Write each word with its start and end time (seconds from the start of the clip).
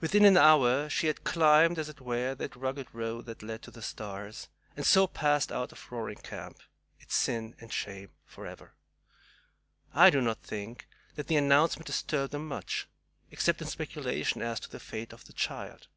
Within 0.00 0.24
an 0.24 0.38
hour 0.38 0.88
she 0.88 1.06
had 1.06 1.22
climbed, 1.22 1.78
as 1.78 1.90
it 1.90 2.00
were, 2.00 2.34
that 2.34 2.56
rugged 2.56 2.88
road 2.94 3.26
that 3.26 3.42
led 3.42 3.60
to 3.60 3.70
the 3.70 3.82
stars, 3.82 4.48
and 4.74 4.86
so 4.86 5.06
passed 5.06 5.52
out 5.52 5.70
of 5.70 5.92
Roaring 5.92 6.16
Camp, 6.16 6.60
its 6.98 7.14
sin 7.14 7.54
and 7.60 7.70
shame, 7.70 8.08
forever. 8.24 8.72
I 9.92 10.08
do 10.08 10.22
not 10.22 10.42
think 10.42 10.88
that 11.16 11.26
the 11.26 11.36
announcement 11.36 11.84
disturbed 11.88 12.32
them 12.32 12.48
much, 12.48 12.88
except 13.30 13.60
in 13.60 13.68
speculation 13.68 14.40
as 14.40 14.60
to 14.60 14.70
the 14.70 14.80
fate 14.80 15.12
of 15.12 15.26
the 15.26 15.34
child. 15.34 15.88